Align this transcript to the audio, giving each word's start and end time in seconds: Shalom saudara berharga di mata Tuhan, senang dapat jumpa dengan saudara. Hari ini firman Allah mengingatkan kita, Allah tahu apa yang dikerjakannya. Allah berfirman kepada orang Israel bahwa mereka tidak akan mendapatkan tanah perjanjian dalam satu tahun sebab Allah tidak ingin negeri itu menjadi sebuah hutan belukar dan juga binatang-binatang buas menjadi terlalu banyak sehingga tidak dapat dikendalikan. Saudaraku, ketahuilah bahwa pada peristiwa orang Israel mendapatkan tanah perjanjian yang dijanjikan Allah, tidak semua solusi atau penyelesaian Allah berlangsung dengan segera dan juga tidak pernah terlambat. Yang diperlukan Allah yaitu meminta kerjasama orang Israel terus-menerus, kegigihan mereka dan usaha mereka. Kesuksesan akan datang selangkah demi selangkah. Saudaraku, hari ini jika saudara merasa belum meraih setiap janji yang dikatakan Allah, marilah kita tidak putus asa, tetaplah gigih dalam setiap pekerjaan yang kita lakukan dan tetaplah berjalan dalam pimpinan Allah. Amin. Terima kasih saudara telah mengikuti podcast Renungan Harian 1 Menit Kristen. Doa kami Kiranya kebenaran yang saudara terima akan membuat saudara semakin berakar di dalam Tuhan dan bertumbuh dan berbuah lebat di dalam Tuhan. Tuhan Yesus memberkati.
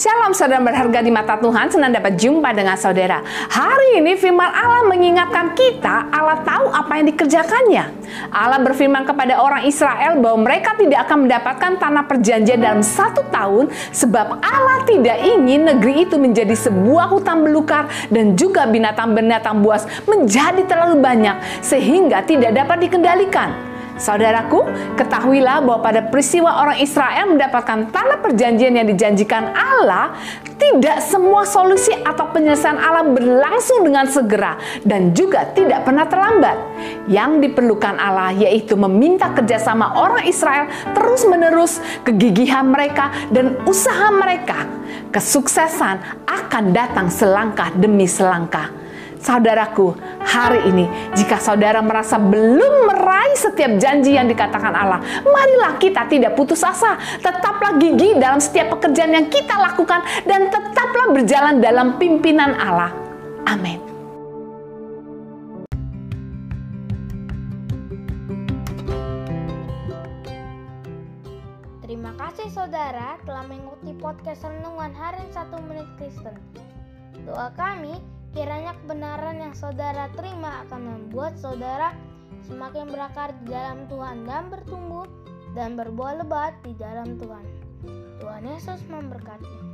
Shalom 0.00 0.32
saudara 0.32 0.64
berharga 0.64 1.04
di 1.04 1.12
mata 1.12 1.36
Tuhan, 1.36 1.68
senang 1.68 1.92
dapat 1.92 2.16
jumpa 2.16 2.56
dengan 2.56 2.72
saudara. 2.72 3.20
Hari 3.52 4.00
ini 4.00 4.16
firman 4.16 4.48
Allah 4.48 4.88
mengingatkan 4.88 5.52
kita, 5.52 6.08
Allah 6.08 6.40
tahu 6.40 6.72
apa 6.72 6.88
yang 6.96 7.12
dikerjakannya. 7.12 7.84
Allah 8.32 8.64
berfirman 8.64 9.04
kepada 9.04 9.36
orang 9.36 9.68
Israel 9.68 10.16
bahwa 10.24 10.48
mereka 10.48 10.72
tidak 10.80 11.04
akan 11.04 11.28
mendapatkan 11.28 11.72
tanah 11.76 12.08
perjanjian 12.08 12.64
dalam 12.64 12.80
satu 12.80 13.28
tahun 13.28 13.68
sebab 13.92 14.40
Allah 14.40 14.88
tidak 14.88 15.20
ingin 15.20 15.68
negeri 15.68 16.08
itu 16.08 16.16
menjadi 16.16 16.56
sebuah 16.56 17.12
hutan 17.12 17.44
belukar 17.44 17.92
dan 18.08 18.40
juga 18.40 18.64
binatang-binatang 18.72 19.60
buas 19.60 19.84
menjadi 20.08 20.64
terlalu 20.64 20.96
banyak 20.96 21.36
sehingga 21.60 22.24
tidak 22.24 22.56
dapat 22.56 22.88
dikendalikan. 22.88 23.69
Saudaraku, 24.00 24.64
ketahuilah 24.96 25.60
bahwa 25.60 25.84
pada 25.84 26.00
peristiwa 26.08 26.64
orang 26.64 26.80
Israel 26.80 27.36
mendapatkan 27.36 27.92
tanah 27.92 28.18
perjanjian 28.24 28.72
yang 28.72 28.88
dijanjikan 28.88 29.52
Allah, 29.52 30.16
tidak 30.56 31.04
semua 31.04 31.44
solusi 31.44 31.92
atau 32.00 32.32
penyelesaian 32.32 32.80
Allah 32.80 33.04
berlangsung 33.04 33.84
dengan 33.84 34.08
segera 34.08 34.56
dan 34.88 35.12
juga 35.12 35.52
tidak 35.52 35.84
pernah 35.84 36.08
terlambat. 36.08 36.56
Yang 37.12 37.44
diperlukan 37.44 38.00
Allah 38.00 38.32
yaitu 38.32 38.72
meminta 38.72 39.36
kerjasama 39.36 39.92
orang 40.00 40.24
Israel 40.24 40.72
terus-menerus, 40.96 41.84
kegigihan 42.00 42.64
mereka 42.64 43.12
dan 43.28 43.60
usaha 43.68 44.08
mereka. 44.08 44.64
Kesuksesan 45.12 46.24
akan 46.24 46.64
datang 46.72 47.12
selangkah 47.12 47.68
demi 47.76 48.08
selangkah. 48.08 48.72
Saudaraku, 49.20 49.92
hari 50.24 50.68
ini 50.68 50.86
jika 51.16 51.40
saudara 51.40 51.80
merasa 51.80 52.20
belum 52.20 52.86
meraih 52.92 53.36
setiap 53.36 53.80
janji 53.80 54.14
yang 54.14 54.28
dikatakan 54.28 54.72
Allah, 54.72 55.00
marilah 55.24 55.80
kita 55.80 56.06
tidak 56.06 56.36
putus 56.36 56.60
asa, 56.60 56.96
tetaplah 57.20 57.76
gigih 57.80 58.20
dalam 58.20 58.38
setiap 58.38 58.76
pekerjaan 58.78 59.16
yang 59.16 59.26
kita 59.32 59.56
lakukan 59.56 60.04
dan 60.28 60.52
tetaplah 60.52 61.12
berjalan 61.12 61.58
dalam 61.58 61.96
pimpinan 61.96 62.52
Allah. 62.56 62.92
Amin. 63.48 63.80
Terima 71.82 72.14
kasih 72.14 72.46
saudara 72.54 73.18
telah 73.26 73.42
mengikuti 73.50 73.90
podcast 73.98 74.46
Renungan 74.46 74.94
Harian 74.94 75.26
1 75.34 75.66
Menit 75.66 75.88
Kristen. 75.98 76.38
Doa 77.26 77.50
kami 77.58 77.98
Kiranya 78.30 78.78
kebenaran 78.82 79.42
yang 79.42 79.54
saudara 79.58 80.06
terima 80.14 80.62
akan 80.66 80.80
membuat 80.86 81.34
saudara 81.34 81.90
semakin 82.46 82.86
berakar 82.90 83.34
di 83.42 83.50
dalam 83.50 83.90
Tuhan 83.90 84.22
dan 84.22 84.46
bertumbuh 84.50 85.06
dan 85.54 85.74
berbuah 85.74 86.22
lebat 86.22 86.54
di 86.62 86.74
dalam 86.78 87.18
Tuhan. 87.18 87.42
Tuhan 88.22 88.42
Yesus 88.46 88.86
memberkati. 88.86 89.69